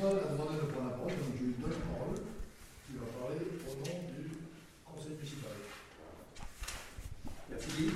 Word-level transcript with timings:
Guzman 0.00 0.16
a 0.16 0.32
demandé 0.32 0.56
de 0.56 0.72
prendre 0.72 0.88
la 0.88 0.96
parole, 0.96 1.12
donc 1.12 1.36
je 1.38 1.44
lui 1.44 1.54
donne 1.60 1.70
la 1.70 1.92
parole. 1.92 2.16
Il 2.88 2.98
va 2.98 3.06
parler 3.20 3.36
au 3.68 3.72
nom 3.76 4.00
du 4.08 4.30
conseil 4.82 5.12
municipal. 5.12 5.52
Merci. 7.50 7.90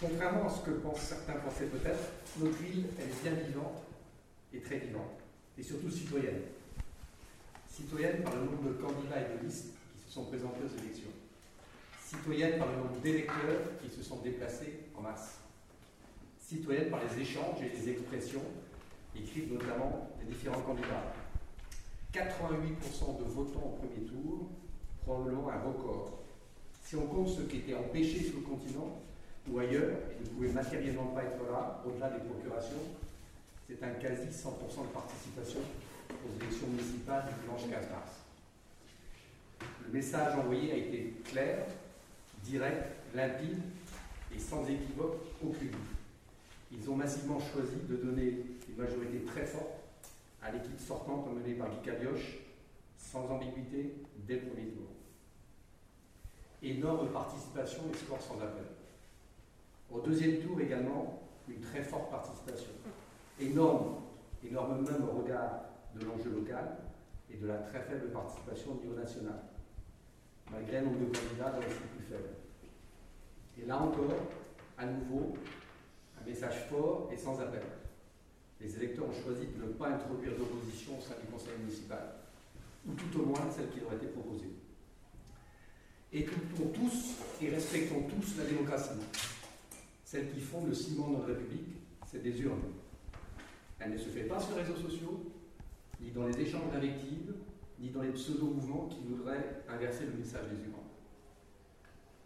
Contrairement 0.00 0.46
à 0.48 0.50
ce 0.50 0.66
que 0.66 0.70
pensent 0.78 1.00
certains 1.00 1.34
Français 1.34 1.66
peut-être, 1.66 2.10
notre 2.40 2.58
ville, 2.58 2.86
est 2.98 3.22
bien 3.22 3.34
vivante 3.34 3.84
et 4.52 4.60
très 4.60 4.78
vivante, 4.78 5.20
et 5.56 5.62
surtout 5.62 5.90
citoyenne. 5.90 6.42
Citoyenne 7.70 8.22
par 8.24 8.34
le 8.34 8.40
nombre 8.42 8.64
de 8.64 8.72
candidats 8.82 9.20
et 9.20 9.38
de 9.38 9.46
listes 9.46 9.74
qui 9.94 10.08
se 10.08 10.14
sont 10.14 10.24
présentés 10.24 10.62
aux 10.64 10.82
élections. 10.82 11.10
Citoyenne 12.04 12.58
par 12.58 12.66
le 12.66 12.78
nombre 12.78 13.00
d'électeurs 13.00 13.78
qui 13.80 13.88
se 13.88 14.02
sont 14.02 14.16
déplacés 14.22 14.80
en 14.96 15.02
masse 15.02 15.38
Citoyenne 16.48 16.88
par 16.88 17.00
les 17.04 17.20
échanges 17.20 17.60
et 17.60 17.76
les 17.76 17.90
expressions 17.90 18.40
écrites 19.14 19.52
notamment 19.52 20.08
des 20.18 20.32
différents 20.32 20.62
candidats. 20.62 21.12
88% 22.14 23.18
de 23.18 23.24
votants 23.24 23.76
au 23.76 23.76
premier 23.76 24.06
tour, 24.06 24.48
probablement 25.02 25.50
un 25.50 25.60
record. 25.60 26.22
Si 26.82 26.96
on 26.96 27.06
compte 27.06 27.28
ceux 27.28 27.42
qui 27.42 27.58
étaient 27.58 27.74
empêchés 27.74 28.22
sur 28.22 28.36
le 28.36 28.46
continent 28.46 28.98
ou 29.46 29.58
ailleurs 29.58 29.98
et 30.10 30.24
ne 30.24 30.28
pouvaient 30.30 30.52
matériellement 30.52 31.08
pas 31.08 31.24
être 31.24 31.52
là, 31.52 31.84
au-delà 31.86 32.08
des 32.08 32.24
procurations, 32.24 32.96
c'est 33.68 33.82
un 33.84 33.90
quasi 34.00 34.28
100% 34.28 34.48
de 34.48 34.94
participation 34.94 35.60
aux 36.10 36.42
élections 36.42 36.68
municipales 36.68 37.26
du 37.26 37.42
dimanche 37.42 37.68
15 37.68 37.90
mars. 37.90 38.12
Le 39.86 39.92
message 39.92 40.34
envoyé 40.38 40.72
a 40.72 40.76
été 40.76 41.12
clair, 41.26 41.66
direct, 42.42 42.86
limpide 43.14 43.60
et 44.34 44.38
sans 44.38 44.66
équivoque 44.66 45.18
aucune. 45.44 45.76
Ils 46.70 46.90
ont 46.90 46.96
massivement 46.96 47.38
choisi 47.38 47.76
de 47.88 47.96
donner 47.96 48.44
une 48.68 48.76
majorité 48.76 49.24
très 49.24 49.46
forte 49.46 49.80
à 50.42 50.50
l'équipe 50.50 50.78
sortante 50.78 51.26
menée 51.34 51.54
par 51.54 51.70
Guy 51.70 51.80
Calioche, 51.82 52.38
sans 52.96 53.26
ambiguïté, 53.30 53.94
dès 54.26 54.34
le 54.36 54.46
premier 54.48 54.68
tour. 54.68 54.86
Énorme 56.62 57.08
participation 57.10 57.82
et 57.92 57.96
score 57.96 58.20
sans 58.20 58.40
appel. 58.40 58.66
Au 59.90 60.00
deuxième 60.00 60.38
tour 60.40 60.60
également, 60.60 61.22
une 61.48 61.60
très 61.60 61.82
forte 61.82 62.10
participation. 62.10 62.72
Énorme, 63.40 64.02
énorme 64.44 64.84
même 64.84 65.04
au 65.08 65.22
regard 65.22 65.60
de 65.94 66.04
l'enjeu 66.04 66.30
local 66.30 66.76
et 67.30 67.36
de 67.36 67.46
la 67.46 67.58
très 67.58 67.80
faible 67.80 68.10
participation 68.10 68.72
au 68.72 68.82
niveau 68.82 68.94
national, 68.94 69.40
malgré 70.50 70.78
un 70.78 70.82
nombre 70.82 70.98
de 70.98 71.04
candidats 71.06 71.50
dans 71.50 71.58
aussi 71.58 71.80
plus 71.96 72.04
faible. 72.04 72.28
Et 73.60 73.66
là 73.66 73.78
encore, 73.78 74.12
à 74.76 74.86
nouveau, 74.86 75.34
message 76.28 76.66
fort 76.68 77.10
et 77.12 77.16
sans 77.16 77.40
appel 77.40 77.62
les 78.60 78.76
électeurs 78.76 79.06
ont 79.08 79.22
choisi 79.22 79.46
de 79.46 79.66
ne 79.66 79.72
pas 79.72 79.88
introduire 79.88 80.32
d'opposition 80.36 80.98
au 80.98 81.00
sein 81.00 81.14
du 81.20 81.30
conseil 81.30 81.56
municipal, 81.60 82.14
ou 82.86 82.92
tout 82.92 83.20
au 83.20 83.26
moins 83.26 83.50
celle 83.54 83.70
qui 83.70 83.80
leur 83.80 83.92
a 83.92 83.94
été 83.94 84.06
proposée. 84.08 84.50
Écoutons 86.12 86.68
tous 86.74 87.14
et 87.42 87.50
respectons 87.50 88.02
tous 88.02 88.36
la 88.38 88.44
démocratie. 88.44 88.98
Celle 90.04 90.32
qui 90.32 90.40
fonde 90.40 90.68
le 90.68 90.74
ciment 90.74 91.08
de 91.08 91.12
notre 91.16 91.26
République, 91.26 91.76
c'est 92.10 92.22
des 92.22 92.40
urnes. 92.40 92.72
Elle 93.78 93.92
ne 93.92 93.98
se 93.98 94.08
fait 94.08 94.24
pas 94.24 94.40
sur 94.40 94.56
les 94.56 94.62
réseaux 94.62 94.88
sociaux, 94.88 95.30
ni 96.00 96.10
dans 96.10 96.26
les 96.26 96.40
échanges 96.40 96.72
d'invectives, 96.72 97.34
ni 97.78 97.90
dans 97.90 98.02
les 98.02 98.10
pseudo-mouvements 98.10 98.88
qui 98.88 99.00
voudraient 99.06 99.62
inverser 99.68 100.06
le 100.06 100.18
message 100.18 100.48
des 100.50 100.64
urnes. 100.64 100.74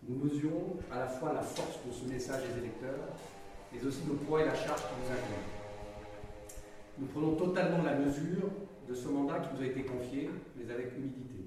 Nous 0.09 0.25
mesurons 0.25 0.79
à 0.91 1.01
la 1.01 1.09
fois 1.09 1.33
la 1.33 1.43
force 1.43 1.79
de 1.87 1.93
ce 1.93 2.05
message 2.05 2.43
des 2.49 2.59
électeurs, 2.61 3.09
mais 3.73 3.85
aussi 3.87 4.03
le 4.09 4.15
poids 4.15 4.43
et 4.43 4.45
la 4.45 4.55
charge 4.55 4.81
qui 4.81 4.95
nous 5.01 5.11
incombe. 5.11 5.53
Nous 6.99 7.07
prenons 7.07 7.37
totalement 7.37 7.83
la 7.83 7.95
mesure 7.95 8.51
de 8.89 8.95
ce 8.95 9.09
mandat 9.09 9.41
qui 9.41 9.55
nous 9.55 9.63
a 9.63 9.67
été 9.67 9.83
confié, 9.83 10.31
mais 10.57 10.71
avec 10.71 10.93
humilité. 10.97 11.47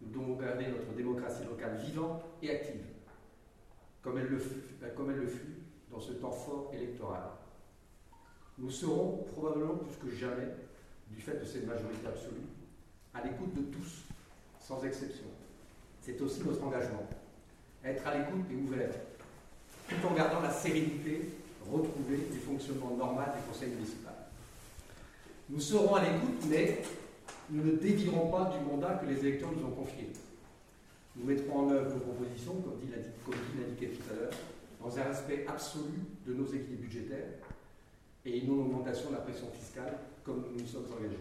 Nous 0.00 0.10
devons 0.10 0.36
garder 0.36 0.66
notre 0.68 0.92
démocratie 0.94 1.44
locale 1.44 1.76
vivante 1.78 2.22
et 2.42 2.50
active, 2.50 2.84
comme 4.02 4.18
elle 4.18 4.26
le 4.26 4.38
fut, 4.38 4.62
comme 4.96 5.10
elle 5.10 5.18
le 5.18 5.26
fut 5.26 5.56
dans 5.90 6.00
ce 6.00 6.12
temps 6.12 6.30
fort 6.30 6.70
électoral. 6.74 7.22
Nous 8.58 8.70
serons 8.70 9.24
probablement 9.32 9.76
plus 9.76 9.96
que 9.96 10.14
jamais, 10.14 10.48
du 11.08 11.20
fait 11.20 11.40
de 11.40 11.44
cette 11.44 11.66
majorité 11.66 12.06
absolue, 12.06 12.46
à 13.14 13.22
l'écoute 13.22 13.54
de 13.54 13.62
tous, 13.72 14.04
sans 14.60 14.84
exception. 14.84 15.26
C'est 16.00 16.20
aussi 16.20 16.42
notre 16.44 16.62
engagement. 16.62 17.06
Être 17.84 18.06
à 18.06 18.18
l'écoute 18.18 18.44
et 18.50 18.56
ouvert, 18.56 18.90
tout 19.88 20.06
en 20.06 20.14
gardant 20.14 20.40
la 20.40 20.50
sérénité 20.50 21.37
retrouvée 21.70 22.28
du 22.30 22.38
fonctionnement 22.38 22.96
normal 22.96 23.32
du 23.36 23.50
conseil 23.50 23.70
municipal. 23.70 24.14
Nous 25.50 25.60
serons 25.60 25.94
à 25.94 26.02
l'écoute, 26.02 26.44
mais 26.48 26.82
nous 27.50 27.64
ne 27.64 27.72
dévierons 27.72 28.30
pas 28.30 28.52
du 28.56 28.64
mandat 28.64 28.94
que 28.94 29.06
les 29.06 29.18
électeurs 29.20 29.50
nous 29.56 29.66
ont 29.66 29.70
confié. 29.70 30.10
Nous 31.16 31.26
mettrons 31.26 31.66
en 31.66 31.70
œuvre 31.70 31.94
nos 31.94 32.00
propositions, 32.00 32.54
comme 32.62 32.78
dit 32.78 32.92
l'indiquait 32.92 33.96
tout 33.96 34.12
à 34.12 34.16
l'heure, 34.16 34.32
dans 34.80 34.98
un 34.98 35.02
respect 35.02 35.46
absolu 35.48 35.98
de 36.26 36.34
nos 36.34 36.46
équilibres 36.46 36.82
budgétaires 36.82 37.32
et 38.24 38.38
une 38.38 38.50
augmentation 38.50 39.10
de 39.10 39.14
la 39.14 39.22
pression 39.22 39.48
fiscale, 39.50 39.98
comme 40.22 40.44
nous 40.52 40.60
nous 40.60 40.66
sommes 40.66 40.86
engagés. 40.96 41.18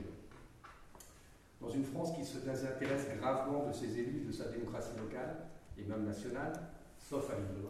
Dans 1.61 1.69
une 1.69 1.85
France 1.85 2.15
qui 2.15 2.23
se 2.23 2.37
désintéresse 2.37 3.07
gravement 3.19 3.65
de 3.67 3.73
ses 3.73 3.97
élus, 3.97 4.25
de 4.27 4.31
sa 4.31 4.45
démocratie 4.49 4.95
locale 4.97 5.37
et 5.77 5.83
même 5.83 6.05
nationale, 6.05 6.53
sauf 6.99 7.29
à 7.31 7.35
l'île 7.35 7.63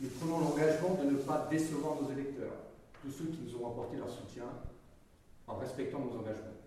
nous 0.00 0.08
prenons 0.08 0.40
l'engagement 0.40 0.94
de 0.94 1.10
ne 1.10 1.16
pas 1.16 1.46
décevoir 1.50 2.00
nos 2.00 2.10
électeurs, 2.10 2.52
tous 3.02 3.10
ceux 3.10 3.26
qui 3.26 3.38
nous 3.42 3.62
ont 3.62 3.70
apporté 3.70 3.96
leur 3.96 4.10
soutien 4.10 4.44
en 5.46 5.56
respectant 5.56 6.00
nos 6.00 6.18
engagements. 6.18 6.58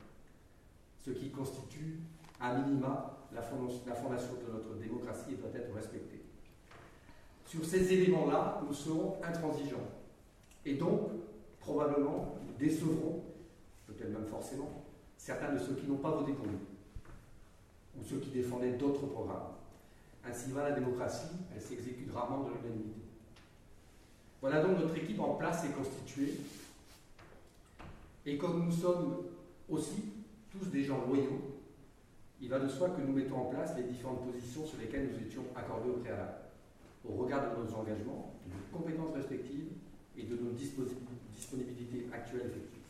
Ce 1.05 1.11
qui 1.11 1.29
constitue, 1.29 1.99
à 2.39 2.55
minima, 2.55 3.17
la 3.33 3.41
fondation 3.41 4.33
de 4.35 4.51
notre 4.51 4.75
démocratie 4.75 5.33
et 5.33 5.35
doit 5.35 5.49
être 5.53 5.73
respectée. 5.73 6.21
Sur 7.45 7.65
ces 7.65 7.91
éléments-là, 7.93 8.61
nous 8.65 8.73
serons 8.73 9.17
intransigeants. 9.23 9.87
Et 10.65 10.75
donc, 10.75 11.09
probablement, 11.59 12.37
nous 12.45 12.53
décevrons, 12.57 13.23
peut-être 13.87 14.11
même 14.11 14.27
forcément, 14.27 14.83
certains 15.17 15.53
de 15.53 15.59
ceux 15.59 15.75
qui 15.75 15.87
n'ont 15.87 15.97
pas 15.97 16.11
voté 16.11 16.33
pour 16.33 16.45
nous, 16.45 16.59
ou 17.97 18.03
ceux 18.03 18.19
qui 18.19 18.29
défendaient 18.29 18.73
d'autres 18.73 19.05
programmes. 19.07 19.53
Ainsi 20.25 20.51
va 20.51 20.69
la 20.69 20.75
démocratie, 20.75 21.27
elle 21.55 21.61
s'exécute 21.61 22.11
rarement 22.13 22.43
de 22.43 22.49
l'unanimité. 22.49 23.06
Voilà 24.41 24.61
donc 24.61 24.79
notre 24.79 24.95
équipe 24.95 25.19
en 25.19 25.35
place 25.35 25.65
et 25.65 25.69
constituée, 25.69 26.33
et 28.25 28.37
comme 28.37 28.65
nous 28.65 28.71
sommes 28.71 29.23
aussi 29.69 30.03
tous 30.51 30.67
des 30.67 30.83
gens 30.83 31.05
loyaux, 31.07 31.41
il 32.39 32.49
va 32.49 32.59
de 32.59 32.67
soi 32.67 32.89
que 32.89 33.01
nous 33.01 33.13
mettons 33.13 33.37
en 33.37 33.45
place 33.45 33.75
les 33.75 33.83
différentes 33.83 34.31
positions 34.31 34.65
sur 34.65 34.77
lesquelles 34.77 35.09
nous 35.11 35.25
étions 35.25 35.43
accordés 35.55 35.89
au 35.89 35.97
préalable, 35.97 36.35
au 37.03 37.13
regard 37.13 37.55
de 37.55 37.63
nos 37.63 37.73
engagements, 37.75 38.35
de 38.45 38.51
nos 38.53 38.77
compétences 38.77 39.15
respectives 39.15 39.71
et 40.15 40.23
de 40.23 40.35
nos 40.35 40.51
disponibilités 40.51 42.07
actuelles 42.13 42.47
effectives. 42.47 42.83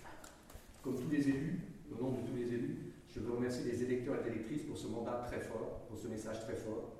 Comme 0.83 0.95
tous 0.95 1.09
les 1.09 1.29
élus, 1.29 1.59
au 1.91 2.03
nom 2.03 2.11
de 2.11 2.27
tous 2.27 2.35
les 2.35 2.53
élus, 2.53 2.77
je 3.13 3.19
veux 3.21 3.31
remercier 3.31 3.63
les 3.71 3.83
électeurs 3.83 4.17
et 4.25 4.29
électrices 4.29 4.63
pour 4.63 4.77
ce 4.77 4.87
mandat 4.87 5.23
très 5.27 5.39
fort, 5.39 5.81
pour 5.87 5.97
ce 5.97 6.07
message 6.07 6.41
très 6.41 6.55
fort. 6.55 6.91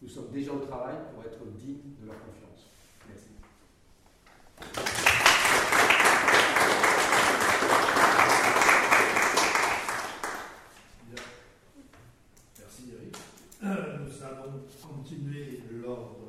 Nous 0.00 0.08
sommes 0.08 0.30
déjà 0.32 0.52
au 0.52 0.60
travail 0.60 0.96
pour 1.12 1.22
être 1.24 1.44
dignes 1.58 1.94
de 2.00 2.06
leur 2.06 2.16
confiance. 2.16 2.70
Merci. 3.08 3.33